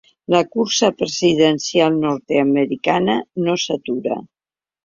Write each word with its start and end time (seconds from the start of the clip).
La 0.35 0.39
cursa 0.53 0.89
presidencial 1.01 1.99
nord-americana 2.05 3.19
no 3.47 3.59
s’atura. 3.67 4.19